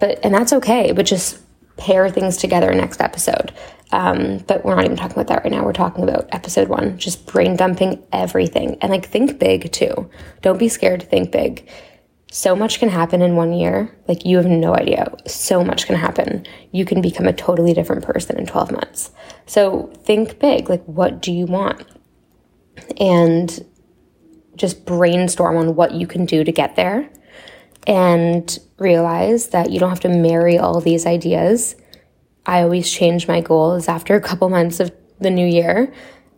But, 0.00 0.24
and 0.24 0.34
that's 0.34 0.52
okay, 0.52 0.92
but 0.92 1.06
just 1.06 1.38
pair 1.76 2.08
things 2.08 2.36
together 2.36 2.72
next 2.74 3.00
episode. 3.00 3.52
Um, 3.92 4.38
but 4.48 4.64
we're 4.64 4.74
not 4.74 4.84
even 4.84 4.96
talking 4.96 5.14
about 5.14 5.28
that 5.28 5.44
right 5.44 5.52
now. 5.52 5.64
We're 5.64 5.72
talking 5.72 6.04
about 6.04 6.28
episode 6.32 6.68
one, 6.68 6.98
just 6.98 7.26
brain 7.26 7.56
dumping 7.56 8.02
everything 8.12 8.76
and 8.80 8.90
like 8.90 9.06
think 9.06 9.38
big 9.38 9.70
too. 9.72 10.10
Don't 10.42 10.58
be 10.58 10.68
scared 10.68 11.00
to 11.00 11.06
think 11.06 11.30
big 11.30 11.68
so 12.34 12.56
much 12.56 12.80
can 12.80 12.88
happen 12.88 13.22
in 13.22 13.36
one 13.36 13.52
year. 13.52 13.96
Like 14.08 14.24
you 14.24 14.38
have 14.38 14.46
no 14.46 14.74
idea. 14.74 15.14
So 15.24 15.62
much 15.62 15.86
can 15.86 15.94
happen. 15.94 16.44
You 16.72 16.84
can 16.84 17.00
become 17.00 17.28
a 17.28 17.32
totally 17.32 17.72
different 17.72 18.02
person 18.02 18.36
in 18.36 18.44
12 18.44 18.72
months. 18.72 19.12
So 19.46 19.92
think 20.02 20.40
big. 20.40 20.68
Like, 20.68 20.82
what 20.86 21.22
do 21.22 21.30
you 21.32 21.46
want? 21.46 21.86
And 22.98 23.64
just 24.56 24.84
brainstorm 24.84 25.56
on 25.56 25.76
what 25.76 25.92
you 25.92 26.08
can 26.08 26.26
do 26.26 26.42
to 26.42 26.50
get 26.50 26.74
there 26.74 27.08
and 27.86 28.58
realize 28.78 29.48
that 29.48 29.70
you 29.70 29.78
don't 29.78 29.90
have 29.90 30.00
to 30.00 30.08
marry 30.08 30.58
all 30.58 30.80
these 30.80 31.06
ideas. 31.06 31.76
I 32.46 32.62
always 32.62 32.90
change 32.90 33.28
my 33.28 33.40
goals 33.40 33.88
after 33.88 34.14
a 34.14 34.20
couple 34.20 34.48
months 34.48 34.80
of 34.80 34.92
the 35.20 35.30
new 35.30 35.46
year. 35.46 35.92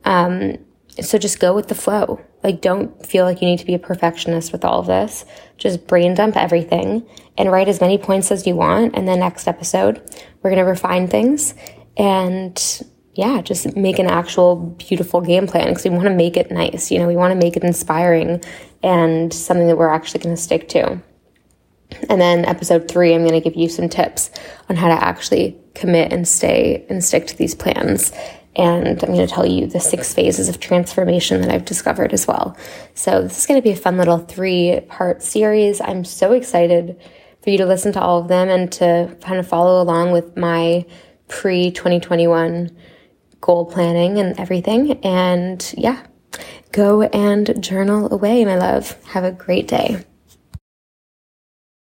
Um, 0.04 0.56
so 1.00 1.18
just 1.18 1.40
go 1.40 1.54
with 1.54 1.68
the 1.68 1.74
flow. 1.74 2.20
Like, 2.42 2.60
don't 2.60 3.04
feel 3.04 3.24
like 3.24 3.42
you 3.42 3.48
need 3.48 3.58
to 3.58 3.66
be 3.66 3.74
a 3.74 3.78
perfectionist 3.78 4.52
with 4.52 4.64
all 4.64 4.80
of 4.80 4.86
this. 4.86 5.24
Just 5.56 5.86
brain 5.86 6.14
dump 6.14 6.36
everything 6.36 7.06
and 7.36 7.50
write 7.50 7.68
as 7.68 7.80
many 7.80 7.98
points 7.98 8.30
as 8.30 8.46
you 8.46 8.54
want. 8.54 8.96
And 8.96 9.08
then 9.08 9.18
next 9.18 9.48
episode, 9.48 9.96
we're 10.42 10.50
going 10.50 10.64
to 10.64 10.70
refine 10.70 11.08
things 11.08 11.54
and, 11.96 12.82
yeah, 13.14 13.40
just 13.40 13.74
make 13.74 13.98
an 13.98 14.06
actual 14.06 14.56
beautiful 14.56 15.20
game 15.20 15.46
plan 15.46 15.68
because 15.68 15.84
we 15.84 15.90
want 15.90 16.04
to 16.04 16.14
make 16.14 16.36
it 16.36 16.50
nice. 16.50 16.90
You 16.90 16.98
know, 16.98 17.08
we 17.08 17.16
want 17.16 17.32
to 17.32 17.44
make 17.44 17.56
it 17.56 17.64
inspiring 17.64 18.42
and 18.82 19.32
something 19.32 19.66
that 19.66 19.76
we're 19.76 19.88
actually 19.88 20.20
going 20.20 20.36
to 20.36 20.40
stick 20.40 20.68
to. 20.68 21.02
And 22.08 22.20
then 22.20 22.44
episode 22.44 22.88
three, 22.88 23.14
I'm 23.14 23.22
going 23.22 23.40
to 23.40 23.40
give 23.40 23.56
you 23.56 23.68
some 23.68 23.88
tips 23.88 24.30
on 24.68 24.76
how 24.76 24.88
to 24.88 24.94
actually 24.94 25.56
commit 25.74 26.12
and 26.12 26.26
stay 26.26 26.84
and 26.88 27.02
stick 27.02 27.26
to 27.28 27.36
these 27.36 27.54
plans. 27.54 28.12
And 28.56 29.02
I'm 29.02 29.12
going 29.12 29.26
to 29.26 29.32
tell 29.32 29.46
you 29.46 29.66
the 29.66 29.80
six 29.80 30.14
phases 30.14 30.48
of 30.48 30.60
transformation 30.60 31.42
that 31.42 31.50
I've 31.50 31.66
discovered 31.66 32.12
as 32.12 32.26
well. 32.26 32.56
So 32.94 33.22
this 33.22 33.38
is 33.38 33.46
going 33.46 33.60
to 33.60 33.62
be 33.62 33.72
a 33.72 33.76
fun 33.76 33.98
little 33.98 34.18
three 34.18 34.80
part 34.88 35.22
series. 35.22 35.80
I'm 35.80 36.04
so 36.04 36.32
excited 36.32 36.98
for 37.42 37.50
you 37.50 37.58
to 37.58 37.66
listen 37.66 37.92
to 37.92 38.00
all 38.00 38.20
of 38.20 38.28
them 38.28 38.48
and 38.48 38.72
to 38.72 39.16
kind 39.20 39.38
of 39.38 39.46
follow 39.46 39.82
along 39.82 40.12
with 40.12 40.36
my 40.36 40.86
pre 41.28 41.70
2021 41.70 42.74
goal 43.42 43.66
planning 43.66 44.18
and 44.18 44.40
everything. 44.40 44.92
And 45.04 45.74
yeah, 45.76 46.04
go 46.72 47.02
and 47.02 47.62
journal 47.62 48.12
away, 48.12 48.44
my 48.44 48.56
love. 48.56 48.96
Have 49.04 49.24
a 49.24 49.32
great 49.32 49.68
day. 49.68 50.04